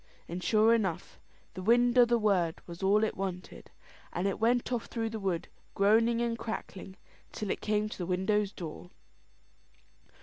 And 0.27 0.43
sure 0.43 0.73
enough, 0.73 1.19
the 1.53 1.61
wind 1.61 1.95
o' 1.95 2.05
the 2.05 2.17
word 2.17 2.59
was 2.65 2.81
all 2.81 3.03
it 3.03 3.15
wanted. 3.15 3.69
It 4.15 4.39
went 4.39 4.71
off 4.71 4.87
through 4.87 5.11
the 5.11 5.19
wood, 5.19 5.47
groaning 5.75 6.21
and 6.23 6.39
crackling, 6.39 6.95
till 7.31 7.51
it 7.51 7.61
came 7.61 7.87
to 7.87 7.97
the 7.99 8.07
widow's 8.07 8.51
door. 8.51 8.89